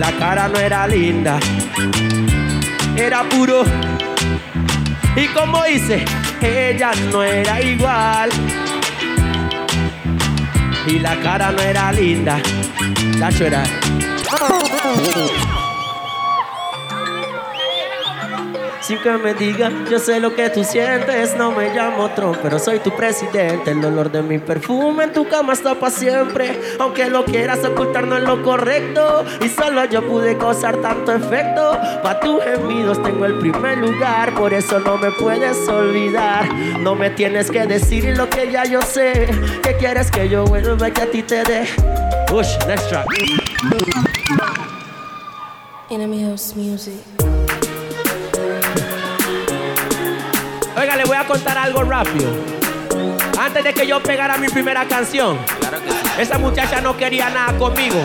La 0.00 0.10
cara 0.18 0.48
no 0.48 0.58
era 0.58 0.88
linda. 0.88 1.38
Era 2.96 3.22
puro. 3.22 3.62
Y 5.14 5.28
como 5.28 5.62
dice, 5.62 6.04
ella 6.42 6.90
no 7.12 7.22
era 7.22 7.60
igual. 7.60 8.30
Y 10.88 10.98
la 10.98 11.14
cara 11.20 11.52
no 11.52 11.62
era 11.62 11.92
linda. 11.92 12.40
La 13.16 13.28
era. 13.28 13.62
Que 18.90 19.12
me 19.12 19.34
digas, 19.34 19.72
yo 19.88 20.00
sé 20.00 20.18
lo 20.18 20.34
que 20.34 20.50
tú 20.50 20.64
sientes. 20.64 21.36
No 21.36 21.52
me 21.52 21.72
llamo 21.72 22.10
Trump, 22.10 22.38
pero 22.42 22.58
soy 22.58 22.80
tu 22.80 22.90
presidente. 22.90 23.70
El 23.70 23.84
olor 23.84 24.10
de 24.10 24.20
mi 24.20 24.38
perfume 24.38 25.04
en 25.04 25.12
tu 25.12 25.28
cama 25.28 25.52
está 25.52 25.76
para 25.76 25.92
siempre. 25.92 26.60
Aunque 26.80 27.08
lo 27.08 27.24
quieras 27.24 27.64
ocultar, 27.64 28.08
no 28.08 28.18
es 28.18 28.24
lo 28.24 28.42
correcto. 28.42 29.24
Y 29.42 29.48
solo 29.48 29.84
yo 29.84 30.02
pude 30.02 30.36
causar 30.36 30.78
tanto 30.78 31.12
efecto. 31.12 31.78
Pa' 32.02 32.18
tus 32.18 32.42
gemidos 32.42 33.00
tengo 33.00 33.26
el 33.26 33.38
primer 33.38 33.78
lugar. 33.78 34.34
Por 34.34 34.52
eso 34.52 34.80
no 34.80 34.98
me 34.98 35.12
puedes 35.12 35.56
olvidar. 35.68 36.52
No 36.80 36.96
me 36.96 37.10
tienes 37.10 37.48
que 37.48 37.66
decir 37.66 38.16
lo 38.16 38.28
que 38.28 38.50
ya 38.50 38.64
yo 38.64 38.82
sé. 38.82 39.30
Que 39.62 39.76
quieres 39.76 40.10
que 40.10 40.28
yo 40.28 40.44
vuelva 40.44 40.88
y 40.88 40.90
que 40.90 41.02
a 41.02 41.06
ti 41.08 41.22
te 41.22 41.44
dé. 41.44 41.64
Push, 42.26 42.58
next 42.66 42.88
track. 42.88 43.06
Enemy 45.90 46.24
House 46.24 46.56
Music. 46.56 47.29
Le 51.00 51.06
voy 51.06 51.16
a 51.16 51.26
contar 51.26 51.56
algo 51.56 51.82
rápido. 51.82 52.28
Antes 53.38 53.64
de 53.64 53.72
que 53.72 53.86
yo 53.86 54.02
pegara 54.02 54.36
mi 54.36 54.48
primera 54.48 54.84
canción, 54.84 55.38
esa 56.18 56.36
muchacha 56.36 56.82
no 56.82 56.94
quería 56.94 57.30
nada 57.30 57.56
conmigo. 57.56 57.96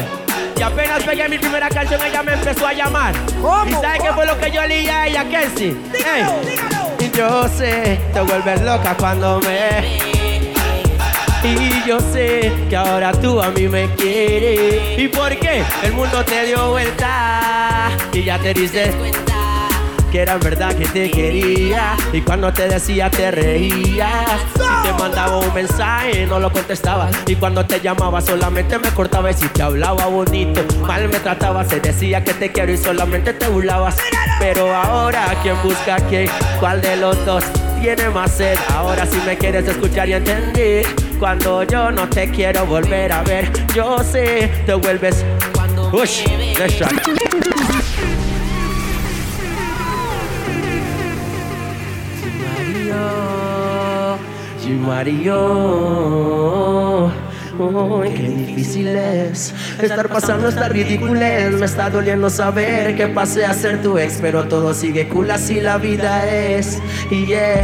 Y 0.58 0.62
apenas 0.62 1.04
pegué 1.04 1.28
mi 1.28 1.38
primera 1.38 1.68
canción, 1.68 2.00
ella 2.02 2.24
me 2.24 2.34
empezó 2.34 2.66
a 2.66 2.72
llamar. 2.72 3.14
¿Y 3.68 3.74
sabes 3.74 4.02
qué 4.02 4.14
fue 4.14 4.26
lo 4.26 4.40
que 4.40 4.50
yo 4.50 4.66
leí 4.66 4.88
a 4.88 5.08
ella, 5.08 5.26
Kelsey? 5.26 5.76
Y 7.00 7.12
yo 7.12 7.50
sé, 7.50 8.00
te 8.14 8.22
vuelves 8.22 8.62
loca 8.62 8.96
cuando 8.96 9.42
me 9.42 10.16
y 11.44 11.88
yo 11.88 12.00
sé 12.00 12.52
que 12.70 12.76
ahora 12.76 13.12
tú 13.12 13.40
a 13.42 13.52
mí 13.52 13.68
me 13.68 13.88
quieres. 13.96 14.98
¿Y 14.98 15.08
por 15.10 15.38
qué? 15.38 15.64
El 15.84 15.92
mundo 15.92 16.24
te 16.24 16.46
dio 16.46 16.72
vuelta 16.72 17.90
y 18.14 18.24
ya 18.24 18.40
te 18.40 18.54
dices 18.54 18.96
que 20.16 20.22
era 20.22 20.38
verdad 20.38 20.74
que 20.74 20.86
te 20.86 21.12
quería 21.12 21.98
y 22.14 22.22
cuando 22.22 22.54
te 22.54 22.70
decía 22.70 23.10
te 23.10 23.32
reías. 23.32 24.40
Si 24.54 24.88
te 24.88 24.94
mandaba 24.98 25.40
un 25.40 25.54
mensaje 25.54 26.26
no 26.26 26.40
lo 26.40 26.54
contestaba 26.54 27.10
y 27.28 27.36
cuando 27.36 27.66
te 27.66 27.82
llamaba 27.82 28.22
solamente 28.22 28.80
me 28.80 28.92
cortaba 28.92 29.32
y 29.32 29.34
si 29.34 29.46
te 29.50 29.62
hablaba 29.62 30.06
bonito 30.06 30.62
mal 30.88 31.10
me 31.10 31.20
trataba. 31.20 31.66
Se 31.66 31.82
decía 31.82 32.24
que 32.24 32.34
te 32.34 32.50
quiero 32.50 32.72
y 32.72 32.78
solamente 32.78 33.34
te 33.34 33.50
burlabas. 33.50 33.98
Pero 34.40 34.74
ahora 34.74 35.36
quién 35.44 35.62
busca 35.62 35.98
quién, 36.08 36.30
cuál 36.62 36.82
de 36.82 36.96
los 36.96 37.26
dos 37.26 37.44
tiene 37.82 38.10
más 38.10 38.32
sed. 38.32 38.58
Ahora 38.70 39.06
si 39.06 39.18
me 39.26 39.38
quieres 39.38 39.68
escuchar 39.68 40.08
y 40.08 40.14
entender. 40.14 40.86
Cuando 41.20 41.64
yo 41.64 41.92
no 41.92 42.08
te 42.08 42.32
quiero 42.32 42.66
volver 42.66 43.12
a 43.12 43.22
ver, 43.22 43.52
yo 43.74 44.00
sé, 44.02 44.50
te 44.66 44.76
vuelves. 44.76 45.26
Ush, 45.92 46.24
let's 52.76 52.88
try. 52.88 53.56
Mario, 54.86 55.36
Uy, 57.58 58.10
qué 58.10 58.30
difícil 58.30 58.88
es 58.90 59.54
estar 59.82 60.10
pasando 60.10 60.50
esta 60.50 60.68
ridiculez. 60.68 61.54
Me 61.54 61.66
está 61.66 61.90
doliendo 61.90 62.30
saber 62.30 62.96
que 62.96 63.08
pasé 63.08 63.46
a 63.46 63.54
ser 63.54 63.82
tu 63.82 63.98
ex, 63.98 64.20
pero 64.22 64.44
todo 64.46 64.74
sigue 64.74 65.08
cool 65.08 65.32
así 65.32 65.62
la 65.62 65.78
vida 65.78 66.30
es. 66.30 66.82
Y 67.10 67.26
yeah, 67.26 67.64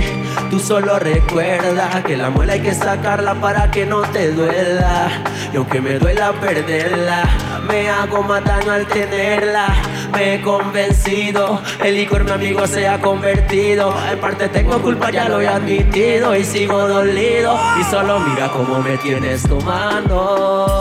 tú 0.49 0.59
solo 0.59 0.97
recuerda 0.97 2.01
que 2.03 2.15
la 2.15 2.29
muela 2.29 2.53
hay 2.53 2.61
que 2.61 2.73
sacarla 2.73 3.35
para 3.35 3.69
que 3.69 3.85
no 3.85 4.01
te 4.01 4.31
duela. 4.31 5.09
Y 5.53 5.57
aunque 5.57 5.81
me 5.81 5.99
duela 5.99 6.31
perderla, 6.39 7.23
me 7.67 7.89
hago 7.89 8.23
más 8.23 8.45
daño 8.45 8.71
al 8.71 8.87
tenerla. 8.87 9.67
Me 10.11 10.35
he 10.35 10.41
convencido, 10.41 11.61
el 11.83 11.95
licor 11.95 12.23
mi 12.25 12.31
amigo 12.31 12.67
se 12.67 12.87
ha 12.87 12.99
convertido. 12.99 13.93
En 14.11 14.19
parte 14.19 14.49
tengo 14.49 14.81
culpa, 14.81 15.09
ya 15.11 15.29
lo 15.29 15.39
he 15.39 15.47
admitido 15.47 16.35
y 16.35 16.43
sigo 16.43 16.87
dolido. 16.87 17.57
Y 17.79 17.83
solo 17.85 18.19
mira 18.19 18.49
cómo 18.49 18.79
me 18.79 18.97
tienes 18.97 19.43
tomando. 19.43 20.71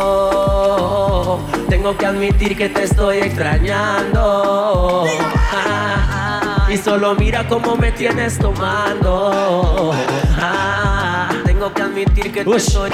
Tengo 1.69 1.97
que 1.97 2.07
admitir 2.07 2.57
que 2.57 2.69
te 2.69 2.83
estoy 2.85 3.19
extrañando. 3.19 5.07
y 6.69 6.77
solo 6.77 7.15
mira 7.15 7.47
cómo 7.49 7.77
me 7.77 7.93
tienes 7.93 8.39
tomando. 8.39 9.95
tengo 11.45 11.73
que 11.73 11.83
admitir 11.83 12.33
que 12.33 12.45
te 12.45 12.57
estoy. 12.57 12.91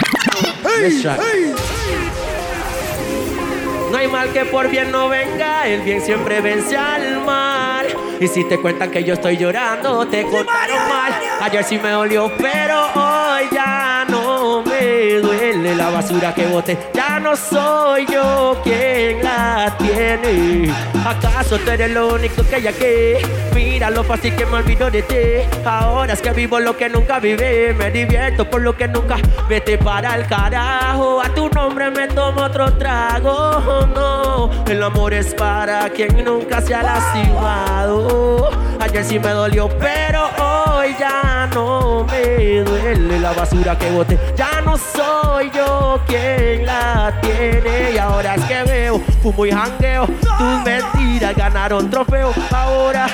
No 3.91 3.99
hay 3.99 4.09
mal 4.09 4.33
que 4.33 4.45
por 4.45 4.69
bien 4.69 4.91
no 4.91 5.09
venga, 5.09 5.67
el 5.67 5.81
bien 5.83 6.01
siempre 6.01 6.41
vence 6.41 6.77
al 6.77 7.25
mal. 7.25 7.87
Y 8.19 8.27
si 8.29 8.45
te 8.45 8.59
cuentan 8.59 8.91
que 8.91 9.05
yo 9.05 9.15
estoy 9.15 9.37
llorando, 9.37 10.07
te 10.07 10.23
contaron 10.23 10.89
mal. 10.89 11.13
Ayer 11.41 11.65
sí 11.65 11.79
me 11.79 11.91
dolió, 11.91 12.33
pero 12.39 12.87
hoy 12.95 13.45
ya 13.53 14.07
no 14.09 14.63
me 14.63 15.21
duele 15.21 15.75
la 15.77 15.91
basura 15.91 16.35
que 16.35 16.47
boté. 16.47 16.79
Ya 16.95 17.21
no 17.21 17.37
soy 17.37 18.07
yo 18.07 18.61
quien 18.65 19.23
la 19.23 19.77
tiene. 19.79 20.73
¿Acaso 21.05 21.59
tú 21.59 21.71
eres 21.71 21.91
lo 21.91 22.15
único 22.15 22.43
que 22.49 22.57
hay 22.57 22.67
aquí? 22.67 23.27
Mira 23.55 23.91
lo 23.91 24.03
fácil 24.03 24.35
que 24.35 24.47
me 24.47 24.57
olvido 24.57 24.91
de 24.91 25.03
ti. 25.03 25.59
Ahora 25.65 26.15
es 26.15 26.23
que 26.23 26.31
vivo 26.31 26.59
lo 26.59 26.77
que 26.77 26.89
nunca 26.89 27.21
viví. 27.21 27.75
Me 27.77 27.91
divierto 27.91 28.49
por 28.49 28.63
lo 28.63 28.77
que 28.77 28.89
nunca. 28.89 29.17
Vete 29.49 29.77
para 29.79 30.17
el 30.17 30.27
carajo. 30.27 31.21
A 31.23 31.29
tu 31.35 31.49
nombre 31.51 31.91
me 31.91 32.07
otro 32.47 32.73
trago. 32.75 33.87
no, 33.95 34.51
el 34.67 34.83
amor 34.83 35.13
es 35.13 35.35
para 35.35 35.89
quien 35.91 36.25
nunca 36.25 36.61
se 36.61 36.75
ha 36.75 36.83
lastimado. 36.83 38.51
Ayer 38.81 39.05
sí 39.05 39.19
me 39.19 39.31
dolió, 39.31 39.69
pero 39.69 40.29
hoy 40.39 40.95
ya 40.99 41.49
no 41.53 42.05
me 42.05 42.61
duele 42.61 43.19
la 43.19 43.33
basura 43.33 43.77
que 43.77 43.91
boté. 43.91 44.19
Ya 44.37 44.61
no 44.65 44.77
soy 44.77 45.51
yo 45.51 46.01
quien 46.07 46.65
la 46.65 47.13
tiene. 47.21 47.93
Y 47.95 47.99
ahora 47.99 48.37
es 48.37 48.45
que 48.45 48.63
veo, 48.63 49.01
fumo 49.23 49.45
y 49.45 49.51
jangueo. 49.51 50.07
Tus 50.07 50.65
mentiras 50.65 51.35
ganaron 51.35 51.91
trofeo. 51.91 52.33
Ahora, 52.53 53.09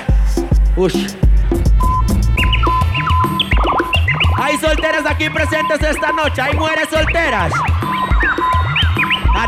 ush. 0.77 1.07
Hay 4.37 4.59
solteras 4.59 5.07
aquí 5.07 5.31
presentes 5.31 5.81
esta 5.83 6.13
noche. 6.13 6.43
Hay 6.43 6.55
mujeres 6.55 6.89
solteras. 6.91 7.53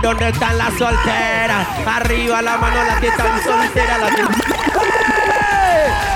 ¿A 0.04 0.08
dónde 0.08 0.28
están 0.28 0.58
las 0.58 0.74
solteras? 0.74 1.66
Arriba 1.86 2.42
la 2.42 2.58
mano, 2.58 2.84
las 2.84 3.00
que 3.00 3.06
están 3.06 3.42
solteras. 3.42 4.00
Las 4.00 4.10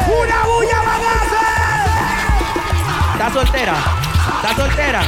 ¡Una 0.06 0.44
bulla, 0.44 0.82
bagazo! 0.82 1.38
¿Está 3.14 3.32
soltera? 3.32 3.74
¿Está 4.42 4.56
soltera? 4.56 5.00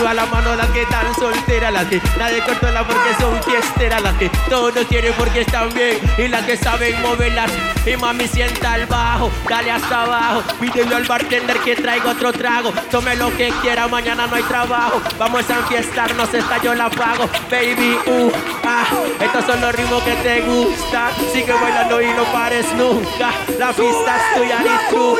Arriba 0.00 0.14
la 0.14 0.26
mano 0.26 0.56
las 0.56 0.70
que 0.70 0.80
están 0.80 1.14
solteras, 1.14 1.70
las 1.70 1.84
que 1.84 2.00
nadie 2.18 2.40
controla 2.40 2.86
porque 2.86 3.14
son 3.20 3.42
fiesteras, 3.42 4.00
las 4.00 4.14
que 4.14 4.30
todos 4.48 4.86
quieren 4.86 5.12
porque 5.12 5.42
están 5.42 5.68
bien 5.74 5.98
y 6.16 6.26
las 6.26 6.46
que 6.46 6.56
saben 6.56 7.02
moverlas. 7.02 7.50
Y 7.84 7.98
mami 7.98 8.26
sienta 8.26 8.72
al 8.72 8.86
bajo, 8.86 9.30
dale 9.46 9.70
hasta 9.70 10.04
abajo, 10.04 10.42
pídele 10.58 10.94
al 10.94 11.04
bartender 11.04 11.58
que 11.58 11.76
traiga 11.76 12.12
otro 12.12 12.32
trago. 12.32 12.72
Tome 12.90 13.14
lo 13.16 13.28
que 13.36 13.50
quiera, 13.60 13.88
mañana 13.88 14.26
no 14.26 14.36
hay 14.36 14.42
trabajo. 14.44 15.02
Vamos 15.18 15.50
a 15.50 15.56
enfiestarnos, 15.56 16.32
esta 16.32 16.62
yo 16.62 16.74
la 16.74 16.88
pago. 16.88 17.28
Baby, 17.50 17.98
uh, 18.06 18.32
ah, 18.64 18.86
estos 19.20 19.44
son 19.44 19.60
los 19.60 19.74
ritmos 19.74 20.02
que 20.02 20.14
te 20.14 20.40
gustan. 20.40 21.12
Sigue 21.30 21.52
bailando 21.52 22.00
y 22.00 22.06
no 22.06 22.24
pares 22.32 22.72
nunca. 22.74 23.32
La 23.58 23.68
pista 23.74 24.16
es 24.16 24.40
tuya 24.40 24.60
y 24.62 24.94
tú, 24.94 25.18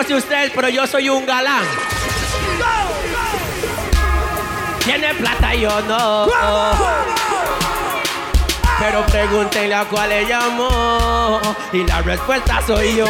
no 0.00 0.06
sé 0.06 0.14
usted, 0.14 0.50
pero 0.54 0.70
yo 0.70 0.86
soy 0.86 1.10
un 1.10 1.26
galán. 1.26 1.62
Tiene 4.82 5.12
plata 5.14 5.54
y 5.54 5.60
yo 5.60 5.80
no. 5.82 6.26
Pero 8.78 9.04
pregúntenle 9.06 9.74
a 9.74 9.84
cuál 9.84 10.08
le 10.08 10.24
llamó. 10.24 11.38
Y 11.72 11.84
la 11.84 12.00
respuesta 12.00 12.62
soy 12.66 12.96
yo. 12.96 13.06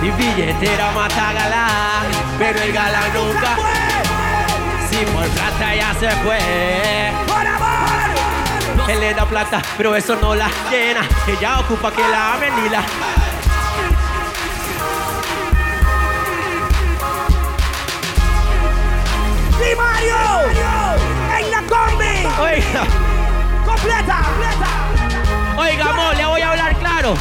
Mi 0.00 0.10
billetera 0.10 0.90
mata 0.92 1.32
galán, 1.34 2.06
pero 2.38 2.62
el 2.62 2.72
galán 2.72 3.12
nunca 3.12 3.56
si 4.96 5.04
por 5.06 5.26
plata 5.28 5.55
ya 5.76 5.94
se 5.94 6.10
fue. 6.22 6.38
¡Por 7.26 7.46
amor! 7.46 8.88
Él 8.88 9.00
le 9.00 9.14
da 9.14 9.26
plata, 9.26 9.60
pero 9.76 9.94
eso 9.94 10.16
no 10.16 10.34
la 10.34 10.48
llena. 10.70 11.02
Ella 11.26 11.60
ocupa 11.60 11.92
que 11.92 12.02
la 12.08 12.34
amen 12.34 12.52
y 12.64 12.68
la. 12.68 12.82
¡Sí, 19.58 19.74
Mario! 19.76 20.16
¡En 21.38 21.50
la 21.50 21.62
combi! 21.62 22.26
Oiga, 22.40 22.84
¡Completa! 23.64 24.18
oiga, 25.56 25.90
amor, 25.90 26.16
le 26.16 26.26
voy 26.26 26.40
a 26.40 26.50
hablar 26.50 26.76
claro. 26.76 27.14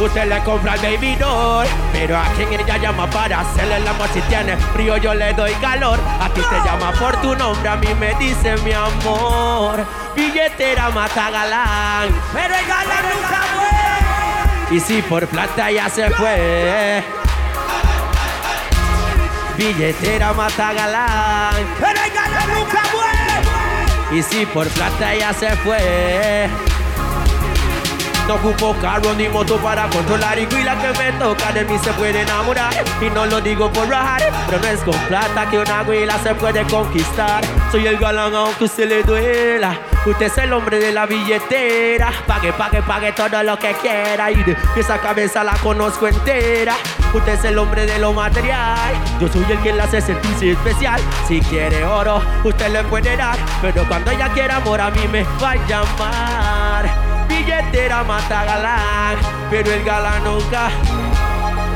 Usted 0.00 0.26
le 0.28 0.40
compra 0.42 0.74
el 0.74 0.80
baby 0.80 1.14
doll, 1.14 1.66
pero 1.92 2.18
a 2.18 2.24
quien 2.36 2.52
ella 2.52 2.76
llama 2.78 3.08
para 3.08 3.40
hacerle 3.40 3.76
el 3.76 3.86
amor 3.86 4.08
si 4.12 4.20
tiene 4.22 4.56
frío 4.74 4.96
yo 4.96 5.14
le 5.14 5.32
doy 5.34 5.52
calor. 5.54 5.98
A 6.20 6.28
ti 6.30 6.40
te 6.40 6.56
llama 6.68 6.92
por 6.98 7.16
tu 7.22 7.34
nombre, 7.36 7.68
a 7.68 7.76
mí 7.76 7.86
me 7.98 8.12
dice 8.14 8.56
mi 8.64 8.72
amor. 8.72 9.84
Billetera 10.16 10.90
mata 10.90 11.30
galán, 11.30 12.08
Pero 12.32 12.54
el 12.54 12.66
galán 12.66 13.04
nunca 13.14 13.40
fue. 13.54 14.76
y 14.76 14.80
si 14.80 15.00
por 15.02 15.26
plata 15.28 15.70
ya 15.70 15.88
se 15.88 16.10
fue. 16.10 17.02
Billetera 19.56 20.32
mata 20.32 20.72
galán. 20.72 21.54
Pero 21.78 22.00
el 22.04 22.10
galán 22.12 22.48
nunca 22.54 22.82
muere. 22.92 24.18
Y 24.18 24.22
si 24.22 24.44
por 24.46 24.66
plata 24.68 25.14
ya 25.14 25.32
se 25.32 25.50
fue. 25.58 26.48
No 28.26 28.36
ocupo 28.36 28.74
carro 28.80 29.12
ni 29.12 29.28
moto 29.28 29.58
para 29.58 29.86
controlar 29.90 30.38
y 30.38 30.46
la 30.46 30.80
que 30.80 30.98
me 30.98 31.12
toca 31.18 31.52
de 31.52 31.62
mí 31.66 31.76
se 31.78 31.92
puede 31.92 32.22
enamorar. 32.22 32.72
Y 33.02 33.10
no 33.10 33.26
lo 33.26 33.38
digo 33.42 33.70
por 33.70 33.86
rajar, 33.86 34.22
pero 34.46 34.62
no 34.62 34.66
es 34.66 34.80
con 34.80 34.96
plata 35.08 35.50
que 35.50 35.58
una 35.58 35.84
guila 35.84 36.18
se 36.22 36.34
puede 36.34 36.64
conquistar. 36.64 37.44
Soy 37.70 37.86
el 37.86 37.98
galán 37.98 38.34
aunque 38.34 38.64
usted 38.64 38.88
le 38.88 39.02
duela. 39.02 39.78
Usted 40.06 40.26
es 40.26 40.38
el 40.38 40.54
hombre 40.54 40.78
de 40.78 40.92
la 40.92 41.04
billetera. 41.04 42.12
Pague, 42.26 42.54
pague, 42.54 42.80
pague 42.80 43.12
todo 43.12 43.42
lo 43.42 43.58
que 43.58 43.72
quiera. 43.74 44.30
Y 44.30 44.42
de 44.42 44.56
esa 44.74 44.98
cabeza 44.98 45.44
la 45.44 45.54
conozco 45.58 46.08
entera. 46.08 46.76
Usted 47.12 47.34
es 47.34 47.44
el 47.44 47.58
hombre 47.58 47.84
de 47.84 47.98
lo 47.98 48.14
material. 48.14 48.94
Yo 49.20 49.28
soy 49.28 49.44
el 49.50 49.58
que 49.60 49.74
la 49.74 49.84
hace 49.84 50.00
sentirse 50.00 50.52
especial. 50.52 50.98
Si 51.28 51.42
quiere 51.42 51.84
oro, 51.84 52.22
usted 52.42 52.70
le 52.70 52.84
puede 52.84 53.18
dar. 53.18 53.36
Pero 53.60 53.86
cuando 53.86 54.10
ella 54.12 54.30
quiera 54.30 54.56
amor 54.56 54.80
a 54.80 54.90
mí 54.90 55.06
me 55.08 55.24
va 55.42 55.50
a 55.50 55.56
llamar 55.66 57.03
billetera 57.44 58.02
mata 58.04 58.44
galán, 58.44 59.16
pero 59.50 59.70
el 59.70 59.84
galán 59.84 60.24
nunca. 60.24 60.70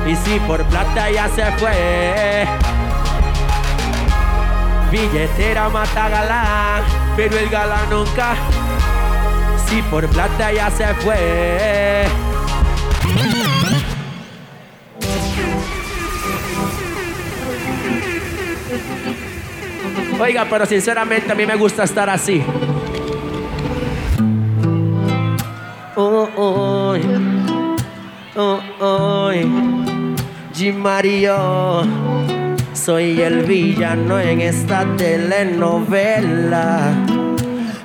Y 0.07 0.17
si 0.17 0.39
por 0.41 0.65
plata 0.65 1.11
ya 1.11 1.29
se 1.29 1.45
fue. 1.53 2.47
Billetera 4.91 5.69
mata 5.69 6.09
galán, 6.09 6.83
pero 7.17 7.39
el 7.39 7.49
galán 7.51 7.91
nunca. 7.91 8.35
Si 9.67 9.83
por 9.83 10.07
plata 10.09 10.53
ya 10.53 10.71
se 10.71 10.87
fue. 10.95 12.07
Oiga, 20.21 20.47
pero 20.51 20.67
sinceramente 20.67 21.31
a 21.31 21.35
mí 21.35 21.47
me 21.47 21.55
gusta 21.55 21.85
estar 21.85 22.11
así. 22.11 22.43
Oh, 25.99 26.29
oh, 26.37 26.97
oh, 28.37 28.61
oh, 28.81 29.33
Mario, 30.77 31.83
soy 32.73 33.21
el 33.21 33.43
villano 33.45 34.21
en 34.21 34.41
esta 34.41 34.85
telenovela. 34.97 36.93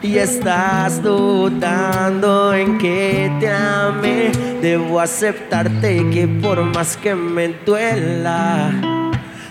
Y 0.02 0.18
estás 0.18 1.02
dudando 1.02 2.54
en 2.54 2.78
que 2.78 3.32
te 3.40 3.50
ame. 3.50 4.32
Debo 4.62 5.00
aceptarte 5.00 6.10
que 6.10 6.28
por 6.28 6.62
más 6.64 6.98
que 6.98 7.16
me 7.16 7.48
duela, 7.66 8.72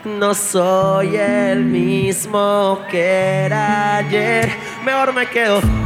no 0.05 0.35
soy 0.35 1.17
el 1.17 1.65
mismo 1.65 2.81
que 2.91 3.47
era 3.47 3.97
ayer. 3.97 4.51
Mejor 4.85 5.15
me 5.15 5.27
quedo 5.27 5.82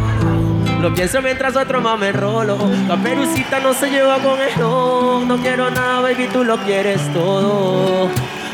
lo 0.80 0.94
pienso 0.94 1.22
mientras 1.22 1.56
otro 1.56 1.80
más 1.80 1.98
me 1.98 2.12
rolo. 2.12 2.58
La 2.88 2.96
perucita 2.96 3.60
no 3.60 3.74
se 3.74 3.90
lleva 3.90 4.18
con 4.18 4.40
esto. 4.40 5.22
No 5.26 5.38
quiero 5.38 5.70
nada, 5.70 6.00
baby, 6.00 6.28
tú 6.32 6.44
lo 6.44 6.58
quieres 6.58 7.00
todo. 7.12 8.08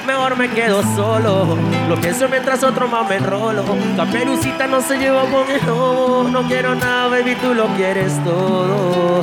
Mejor 0.07 0.37
me 0.37 0.49
quedo 0.51 0.83
solo. 0.95 1.57
Lo 1.89 1.97
pienso 2.01 2.29
mientras 2.29 2.63
otro 2.65 2.89
más 2.89 3.09
me 3.09 3.19
rolo. 3.19 3.65
La 3.97 4.07
perucita 4.07 4.67
no 4.67 4.81
se 4.81 4.97
lleva 4.99 5.23
con 5.27 5.51
esto. 5.51 6.29
No 6.31 6.43
quiero 6.49 6.75
nada, 6.75 7.09
baby, 7.09 7.35
tú 7.37 7.55
lo 7.55 7.67
quieres 7.77 8.13
todo. 8.25 9.21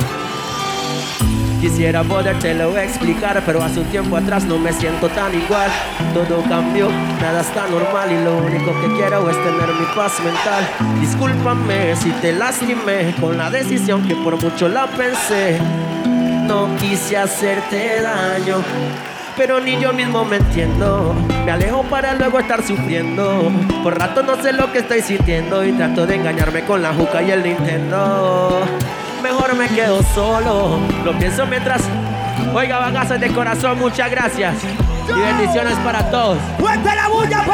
Quisiera 1.60 2.02
podértelo 2.02 2.74
explicar, 2.78 3.42
pero 3.44 3.62
hace 3.62 3.80
un 3.80 3.86
tiempo 3.86 4.16
atrás 4.16 4.44
no 4.44 4.58
me 4.58 4.72
siento 4.72 5.10
tan 5.10 5.34
igual. 5.34 5.70
Todo 6.14 6.42
cambió, 6.48 6.88
nada 7.20 7.42
está 7.42 7.66
normal 7.66 8.10
y 8.10 8.24
lo 8.24 8.38
único 8.38 8.72
que 8.80 8.86
quiero 8.96 9.28
es 9.28 9.36
tener 9.36 9.68
mi 9.68 9.84
paz 9.94 10.18
mental. 10.24 10.66
Discúlpame 11.00 11.94
si 11.96 12.12
te 12.12 12.32
lastimé 12.32 13.14
con 13.20 13.36
la 13.36 13.50
decisión 13.50 14.08
que 14.08 14.14
por 14.14 14.42
mucho 14.42 14.70
la 14.70 14.86
pensé. 14.86 15.60
No 16.46 16.74
quise 16.78 17.18
hacerte 17.18 18.00
daño, 18.00 18.62
pero 19.36 19.60
ni 19.60 19.78
yo 19.78 19.92
mismo 19.92 20.24
me 20.24 20.36
entiendo. 20.36 21.14
Me 21.44 21.50
alejo 21.50 21.82
para 21.82 22.14
luego 22.14 22.38
estar 22.38 22.66
sufriendo. 22.66 23.52
Por 23.82 23.98
rato 23.98 24.22
no 24.22 24.42
sé 24.42 24.54
lo 24.54 24.72
que 24.72 24.78
estoy 24.78 25.02
sintiendo 25.02 25.62
y 25.62 25.72
trato 25.72 26.06
de 26.06 26.14
engañarme 26.14 26.62
con 26.62 26.80
la 26.80 26.94
juca 26.94 27.22
y 27.22 27.30
el 27.30 27.42
Nintendo 27.42 28.64
mejor 29.20 29.54
me 29.54 29.68
quedo 29.68 30.02
solo. 30.14 30.78
Lo 31.04 31.18
pienso 31.18 31.46
mientras. 31.46 31.82
Oiga, 32.54 32.78
bagazo 32.78 33.18
de 33.18 33.28
corazón, 33.32 33.78
muchas 33.78 34.10
gracias. 34.10 34.56
Y 35.08 35.20
bendiciones 35.20 35.76
para 35.78 36.10
todos. 36.10 36.38
¡Fuerte 36.58 36.94
la 36.94 37.08
bulla! 37.08 37.44